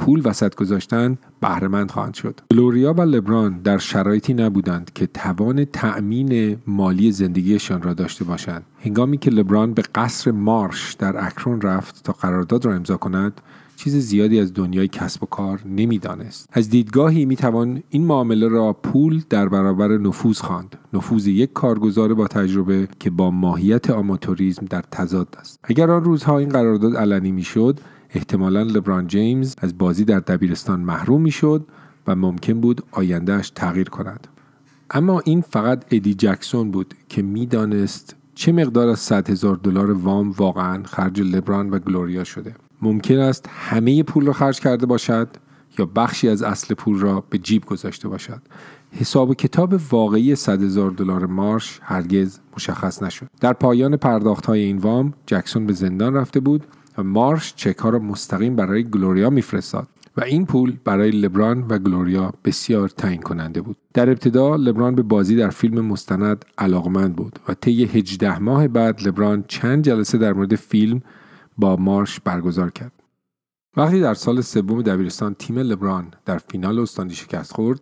پول 0.00 0.22
وسط 0.24 0.54
گذاشتن 0.54 1.18
بهرهمند 1.40 1.90
خواهند 1.90 2.14
شد. 2.14 2.40
گلوریا 2.52 2.92
و 2.92 3.00
لبران 3.00 3.60
در 3.64 3.78
شرایطی 3.78 4.34
نبودند 4.34 4.90
که 4.94 5.06
توان 5.06 5.64
تأمین 5.64 6.56
مالی 6.66 7.12
زندگیشان 7.12 7.82
را 7.82 7.94
داشته 7.94 8.24
باشند. 8.24 8.62
هنگامی 8.84 9.18
که 9.18 9.30
لبران 9.30 9.74
به 9.74 9.82
قصر 9.94 10.30
مارش 10.30 10.94
در 10.94 11.24
اکرون 11.26 11.60
رفت 11.60 12.04
تا 12.04 12.12
قرارداد 12.12 12.64
را 12.64 12.74
امضا 12.74 12.96
کند، 12.96 13.40
چیز 13.76 13.96
زیادی 13.96 14.40
از 14.40 14.54
دنیای 14.54 14.88
کسب 14.88 15.22
و 15.22 15.26
کار 15.26 15.60
نمی‌دانست 15.66 16.48
از 16.52 16.70
دیدگاهی 16.70 17.24
می‌توان 17.24 17.82
این 17.90 18.06
معامله 18.06 18.48
را 18.48 18.72
پول 18.72 19.22
در 19.30 19.48
برابر 19.48 19.88
نفوذ 19.88 20.40
خواند 20.40 20.76
نفوذ 20.92 21.26
یک 21.26 21.52
کارگزار 21.52 22.14
با 22.14 22.26
تجربه 22.26 22.88
که 22.98 23.10
با 23.10 23.30
ماهیت 23.30 23.90
آماتوریزم 23.90 24.66
در 24.70 24.84
تضاد 24.90 25.36
است 25.40 25.60
اگر 25.64 25.90
آن 25.90 26.04
روزها 26.04 26.38
این 26.38 26.48
قرارداد 26.48 26.96
علنی 26.96 27.32
می‌شد 27.32 27.80
احتمالا 28.14 28.62
لبران 28.62 29.06
جیمز 29.06 29.54
از 29.58 29.78
بازی 29.78 30.04
در 30.04 30.20
دبیرستان 30.20 30.80
محروم 30.80 31.22
می‌شد 31.22 31.66
و 32.06 32.16
ممکن 32.16 32.60
بود 32.60 32.82
آیندهش 32.92 33.50
تغییر 33.50 33.88
کند. 33.88 34.26
اما 34.90 35.20
این 35.20 35.40
فقط 35.40 35.84
ادی 35.90 36.14
جکسون 36.14 36.70
بود 36.70 36.94
که 37.08 37.22
می‌دانست 37.22 38.16
چه 38.34 38.52
مقدار 38.52 38.88
از 38.88 38.98
100 38.98 39.30
هزار 39.30 39.56
دلار 39.56 39.90
وام 39.90 40.30
واقعا 40.30 40.82
خرج 40.84 41.20
لبران 41.20 41.70
و 41.70 41.78
گلوریا 41.78 42.24
شده. 42.24 42.54
ممکن 42.82 43.18
است 43.18 43.48
همه 43.48 44.02
پول 44.02 44.26
را 44.26 44.32
خرج 44.32 44.60
کرده 44.60 44.86
باشد 44.86 45.28
یا 45.78 45.86
بخشی 45.86 46.28
از 46.28 46.42
اصل 46.42 46.74
پول 46.74 46.98
را 46.98 47.24
به 47.30 47.38
جیب 47.38 47.64
گذاشته 47.64 48.08
باشد. 48.08 48.42
حساب 48.92 49.30
و 49.30 49.34
کتاب 49.34 49.80
واقعی 49.90 50.36
100 50.36 50.62
هزار 50.62 50.90
دلار 50.90 51.26
مارش 51.26 51.80
هرگز 51.82 52.38
مشخص 52.56 53.02
نشد. 53.02 53.26
در 53.40 53.52
پایان 53.52 53.96
پرداخت 53.96 54.46
های 54.46 54.60
این 54.60 54.78
وام 54.78 55.14
جکسون 55.26 55.66
به 55.66 55.72
زندان 55.72 56.14
رفته 56.14 56.40
بود 56.40 56.66
مارش 57.02 57.54
چک 57.56 57.78
ها 57.78 57.88
را 57.88 57.98
مستقیم 57.98 58.56
برای 58.56 58.84
گلوریا 58.84 59.30
میفرستاد 59.30 59.88
و 60.16 60.24
این 60.24 60.46
پول 60.46 60.76
برای 60.84 61.10
لبران 61.10 61.66
و 61.68 61.78
گلوریا 61.78 62.32
بسیار 62.44 62.88
تعیین 62.88 63.22
کننده 63.22 63.60
بود 63.60 63.76
در 63.94 64.10
ابتدا 64.10 64.56
لبران 64.56 64.94
به 64.94 65.02
بازی 65.02 65.36
در 65.36 65.50
فیلم 65.50 65.84
مستند 65.84 66.44
علاقمند 66.58 67.16
بود 67.16 67.38
و 67.48 67.54
طی 67.54 67.84
18 67.84 68.38
ماه 68.38 68.68
بعد 68.68 69.08
لبران 69.08 69.44
چند 69.48 69.84
جلسه 69.84 70.18
در 70.18 70.32
مورد 70.32 70.54
فیلم 70.54 71.02
با 71.58 71.76
مادرش 71.76 72.20
برگزار 72.20 72.70
کرد. 72.70 72.92
وقتی 73.76 74.00
در 74.00 74.14
سال 74.14 74.40
سوم 74.40 74.82
دبیرستان 74.82 75.34
تیم 75.34 75.58
لبران 75.58 76.14
در 76.26 76.38
فینال 76.38 76.78
استانی 76.78 77.14
شکست 77.14 77.52
خورد، 77.52 77.80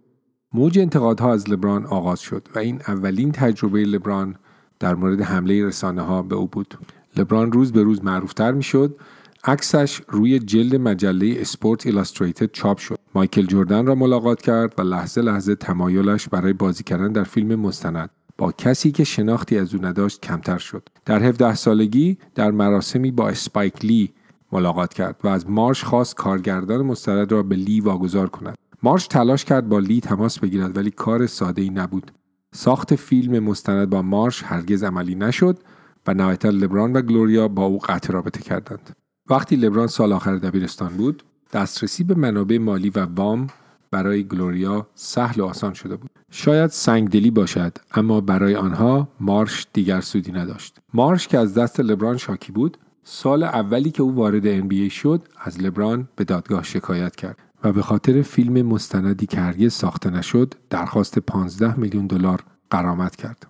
موج 0.53 0.79
انتقادها 0.79 1.33
از 1.33 1.51
لبران 1.51 1.87
آغاز 1.87 2.21
شد 2.21 2.49
و 2.55 2.59
این 2.59 2.81
اولین 2.89 3.33
تجربه 3.33 3.85
لبران 3.85 4.37
در 4.79 4.95
مورد 4.95 5.21
حمله 5.21 5.67
رسانه 5.67 6.03
ها 6.03 6.23
به 6.23 6.35
او 6.35 6.47
بود. 6.47 6.75
لبران 7.19 7.53
روز 7.53 7.73
به 7.73 7.83
روز 7.83 8.05
معروفتر 8.05 8.53
می 8.53 8.63
شد. 8.63 8.97
عکسش 9.45 10.01
روی 10.09 10.39
جلد 10.39 10.77
مجله 10.77 11.37
Sports 11.39 11.87
Illustrated 11.87 12.51
چاپ 12.53 12.79
شد. 12.79 12.99
مایکل 13.15 13.47
جردن 13.47 13.87
را 13.87 13.95
ملاقات 13.95 14.43
کرد 14.43 14.75
و 14.79 14.83
لحظه 14.83 15.21
لحظه 15.21 15.55
تمایلش 15.55 16.29
برای 16.29 16.53
بازی 16.53 16.85
کردن 16.85 17.13
در 17.13 17.25
فیلم 17.25 17.61
مستند. 17.61 18.11
با 18.39 18.53
کسی 18.53 18.93
که 18.93 19.05
شناختی 19.05 19.59
از 19.59 19.75
او 19.75 19.85
نداشت 19.85 20.21
کمتر 20.21 20.59
شد. 20.59 20.89
در 21.05 21.23
17 21.23 21.55
سالگی 21.55 22.19
در 22.35 22.51
مراسمی 22.51 23.11
با 23.11 23.29
اسپایک 23.29 23.85
لی 23.85 24.11
ملاقات 24.53 24.95
کرد 24.95 25.17
و 25.25 25.29
از 25.29 25.51
مارش 25.51 25.85
خواست 25.85 26.15
کارگردان 26.15 26.83
مستند 26.83 27.33
را 27.33 27.43
به 27.43 27.57
لی 27.57 27.81
واگذار 27.81 28.29
کند. 28.29 28.57
مارش 28.83 29.07
تلاش 29.07 29.45
کرد 29.45 29.69
با 29.69 29.79
لی 29.79 30.01
تماس 30.01 30.39
بگیرد 30.39 30.77
ولی 30.77 30.91
کار 30.91 31.27
ساده 31.27 31.63
ای 31.63 31.71
نبود. 31.71 32.13
ساخت 32.53 32.95
فیلم 32.95 33.45
مستند 33.45 33.91
با 33.91 34.03
مارش 34.03 34.43
هرگز 34.43 34.83
عملی 34.83 35.15
نشد. 35.15 35.59
و 36.09 36.15
نهایتا 36.15 36.49
لبران 36.49 36.93
و 36.93 37.03
گلوریا 37.03 37.49
با 37.49 37.65
او 37.65 37.79
قطع 37.79 38.13
رابطه 38.13 38.43
کردند. 38.43 38.97
وقتی 39.31 39.57
لبران 39.57 39.87
سال 39.87 40.13
آخر 40.13 40.37
دبیرستان 40.37 40.89
بود 40.89 41.23
دسترسی 41.53 42.05
به 42.05 42.15
منابع 42.15 42.59
مالی 42.59 42.91
و 42.91 43.05
وام 43.05 43.47
برای 43.91 44.25
گلوریا 44.25 44.87
سهل 44.95 45.41
و 45.41 45.45
آسان 45.45 45.75
شده 45.75 45.97
بود. 45.97 46.11
شاید 46.31 46.71
سنگدلی 46.71 47.31
باشد 47.31 47.79
اما 47.95 48.21
برای 48.21 48.55
آنها 48.57 49.09
مارش 49.21 49.67
دیگر 49.73 50.01
سودی 50.01 50.33
نداشت. 50.33 50.79
مارش 50.95 51.29
که 51.29 51.39
از 51.39 51.55
دست 51.55 51.81
لبران 51.81 52.17
شاکی 52.17 52.53
بود 52.53 52.79
سال 53.05 53.43
اولی 53.43 53.91
که 53.91 54.03
او 54.03 54.15
وارد 54.15 54.61
NBA 54.61 54.93
شد 54.93 55.29
از 55.45 55.61
لبران 55.61 56.09
به 56.17 56.25
دادگاه 56.25 56.63
شکایت 56.63 57.17
کرد 57.17 57.39
و 57.65 57.73
به 57.73 57.83
خاطر 57.83 58.23
فیلم 58.23 58.67
مستندی 58.67 59.27
که 59.27 59.41
هرگز 59.41 59.73
ساخته 59.73 60.11
نشد 60.11 60.55
درخواست 60.71 61.19
15 61.19 61.81
میلیون 61.81 62.07
دلار 62.07 62.45
قرامت 62.71 63.17
کرد. 63.17 63.48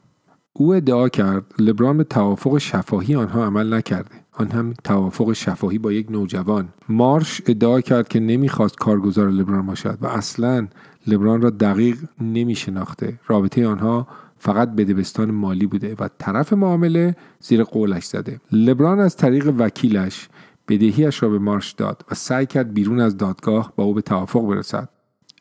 او 0.60 0.74
ادعا 0.74 1.08
کرد 1.08 1.44
لبران 1.58 1.96
به 1.96 2.04
توافق 2.04 2.58
شفاهی 2.58 3.14
آنها 3.14 3.44
عمل 3.44 3.74
نکرده. 3.74 4.14
آن 4.32 4.50
هم 4.50 4.74
توافق 4.84 5.32
شفاهی 5.32 5.78
با 5.78 5.92
یک 5.92 6.10
نوجوان. 6.10 6.68
مارش 6.88 7.42
ادعا 7.46 7.80
کرد 7.80 8.08
که 8.08 8.20
نمی‌خواست 8.20 8.76
کارگزار 8.76 9.30
لبران 9.30 9.66
باشد 9.66 9.98
و 10.00 10.06
اصلا 10.06 10.68
لبران 11.06 11.42
را 11.42 11.50
دقیق 11.50 11.98
نمی 12.20 12.54
شناخته 12.54 13.18
رابطه 13.26 13.66
آنها 13.66 14.06
فقط 14.38 14.68
بدبستان 14.68 15.30
مالی 15.30 15.66
بوده 15.66 15.94
و 15.98 16.08
طرف 16.18 16.52
معامله 16.52 17.16
زیر 17.40 17.62
قولش 17.62 18.04
زده. 18.04 18.40
لبران 18.52 19.00
از 19.00 19.16
طریق 19.16 19.54
وکیلش 19.58 20.28
بدهیش 20.68 21.22
را 21.22 21.28
به 21.28 21.38
مارش 21.38 21.72
داد 21.72 22.04
و 22.10 22.14
سعی 22.14 22.46
کرد 22.46 22.74
بیرون 22.74 23.00
از 23.00 23.16
دادگاه 23.16 23.72
با 23.76 23.84
او 23.84 23.94
به 23.94 24.02
توافق 24.02 24.40
برسد. 24.40 24.88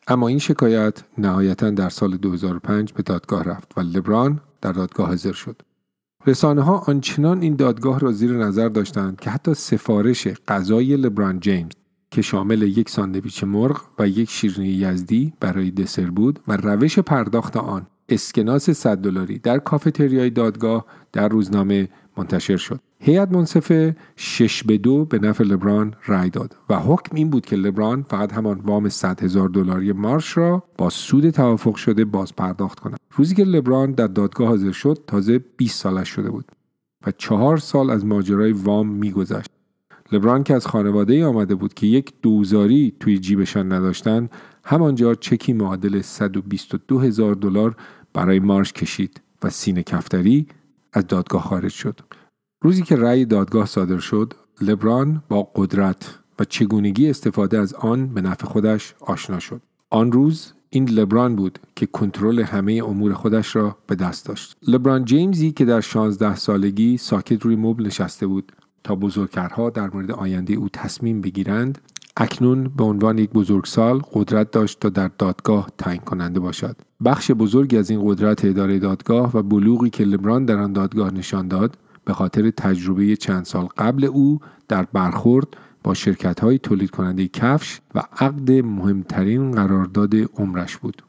اما 0.08 0.28
این 0.28 0.38
شکایت 0.38 1.02
نهایتا 1.18 1.70
در 1.70 1.88
سال 1.88 2.16
2005 2.16 2.92
به 2.92 3.02
دادگاه 3.02 3.44
رفت 3.44 3.72
و 3.76 3.80
لبران 3.80 4.40
در 4.60 4.72
دادگاه 4.72 5.06
حاضر 5.06 5.32
شد. 5.32 5.62
رسانه 6.26 6.62
ها 6.62 6.78
آنچنان 6.78 7.42
این 7.42 7.56
دادگاه 7.56 8.00
را 8.00 8.12
زیر 8.12 8.32
نظر 8.32 8.68
داشتند 8.68 9.20
که 9.20 9.30
حتی 9.30 9.54
سفارش 9.54 10.28
غذای 10.28 10.96
لبران 10.96 11.40
جیمز 11.40 11.72
که 12.10 12.22
شامل 12.22 12.62
یک 12.62 12.90
ساندویچ 12.90 13.44
مرغ 13.44 13.80
و 13.98 14.08
یک 14.08 14.30
شیرینی 14.30 14.68
یزدی 14.68 15.32
برای 15.40 15.70
دسر 15.70 16.10
بود 16.10 16.40
و 16.48 16.56
روش 16.56 16.98
پرداخت 16.98 17.56
آن 17.56 17.86
اسکناس 18.08 18.70
100 18.70 18.98
دلاری 18.98 19.38
در 19.38 19.58
کافتریای 19.58 20.30
دادگاه 20.30 20.84
در 21.12 21.28
روزنامه 21.28 21.88
منتشر 22.18 22.56
شد. 22.56 22.80
هیئت 23.00 23.32
منصفه 23.32 23.96
6 24.16 24.64
به 24.64 24.78
دو 24.78 25.04
به 25.04 25.18
نفع 25.18 25.44
لبران 25.44 25.94
رأی 26.06 26.30
داد 26.30 26.56
و 26.70 26.78
حکم 26.78 27.16
این 27.16 27.30
بود 27.30 27.46
که 27.46 27.56
لبران 27.56 28.04
فقط 28.08 28.32
همان 28.32 28.60
وام 28.60 28.88
100 28.88 29.22
هزار 29.22 29.48
دلاری 29.48 29.92
مارش 29.92 30.36
را 30.36 30.62
با 30.78 30.90
سود 30.90 31.30
توافق 31.30 31.74
شده 31.74 32.04
باز 32.04 32.36
پرداخت 32.36 32.80
کند. 32.80 32.96
روزی 33.12 33.34
که 33.34 33.44
لبران 33.44 33.92
در 33.92 34.06
دادگاه 34.06 34.48
حاضر 34.48 34.72
شد 34.72 34.98
تازه 35.06 35.38
20 35.56 35.80
سالش 35.80 36.08
شده 36.08 36.30
بود 36.30 36.52
و 37.06 37.10
چهار 37.10 37.56
سال 37.56 37.90
از 37.90 38.06
ماجرای 38.06 38.52
وام 38.52 38.88
میگذشت. 38.88 39.50
لبران 40.12 40.44
که 40.44 40.54
از 40.54 40.66
خانواده 40.66 41.14
ای 41.14 41.22
آمده 41.22 41.54
بود 41.54 41.74
که 41.74 41.86
یک 41.86 42.12
دوزاری 42.22 42.92
توی 43.00 43.18
جیبشان 43.18 43.72
نداشتن 43.72 44.28
همانجا 44.64 45.14
چکی 45.14 45.52
معادل 45.52 46.02
122 46.02 46.98
هزار 46.98 47.34
دلار 47.34 47.76
برای 48.14 48.38
مارش 48.38 48.72
کشید 48.72 49.20
و 49.42 49.50
سینه 49.50 49.82
کفتری 49.82 50.46
از 50.92 51.06
دادگاه 51.06 51.42
خارج 51.42 51.72
شد. 51.72 52.00
روزی 52.60 52.82
که 52.82 52.96
رأی 52.96 53.24
دادگاه 53.24 53.66
صادر 53.66 53.98
شد، 53.98 54.34
لبران 54.60 55.22
با 55.28 55.42
قدرت 55.54 56.18
و 56.38 56.44
چگونگی 56.44 57.10
استفاده 57.10 57.58
از 57.58 57.74
آن 57.74 58.06
به 58.06 58.20
نفع 58.20 58.46
خودش 58.46 58.94
آشنا 59.00 59.38
شد. 59.38 59.60
آن 59.90 60.12
روز 60.12 60.52
این 60.70 60.88
لبران 60.88 61.36
بود 61.36 61.58
که 61.76 61.86
کنترل 61.86 62.40
همه 62.40 62.82
امور 62.84 63.12
خودش 63.12 63.56
را 63.56 63.76
به 63.86 63.94
دست 63.94 64.26
داشت. 64.26 64.56
لبران 64.68 65.04
جیمزی 65.04 65.52
که 65.52 65.64
در 65.64 65.80
16 65.80 66.36
سالگی 66.36 66.96
ساکت 66.96 67.42
روی 67.42 67.56
مبل 67.56 67.86
نشسته 67.86 68.26
بود 68.26 68.52
تا 68.84 68.94
بزرگترها 68.94 69.70
در 69.70 69.90
مورد 69.90 70.10
آینده 70.10 70.54
او 70.54 70.68
تصمیم 70.68 71.20
بگیرند 71.20 71.78
اکنون 72.16 72.64
به 72.76 72.84
عنوان 72.84 73.18
یک 73.18 73.30
بزرگسال 73.30 74.02
قدرت 74.12 74.50
داشت 74.50 74.80
تا 74.80 74.88
در 74.88 75.10
دادگاه 75.18 75.68
تعیین 75.78 76.00
کننده 76.00 76.40
باشد 76.40 76.76
بخش 77.04 77.30
بزرگی 77.30 77.76
از 77.76 77.90
این 77.90 78.08
قدرت 78.08 78.44
اداره 78.44 78.78
دادگاه 78.78 79.36
و 79.36 79.42
بلوغی 79.42 79.90
که 79.90 80.04
لبران 80.04 80.44
در 80.44 80.56
آن 80.56 80.72
دادگاه 80.72 81.10
نشان 81.10 81.48
داد 81.48 81.76
به 82.08 82.14
خاطر 82.14 82.50
تجربه 82.50 83.16
چند 83.16 83.44
سال 83.44 83.66
قبل 83.78 84.04
او 84.04 84.40
در 84.68 84.86
برخورد 84.92 85.46
با 85.82 85.94
شرکت 85.94 86.40
های 86.40 86.58
تولید 86.58 86.90
کننده 86.90 87.28
کفش 87.28 87.80
و 87.94 88.02
عقد 88.18 88.50
مهمترین 88.50 89.52
قرارداد 89.52 90.14
عمرش 90.14 90.76
بود. 90.76 91.02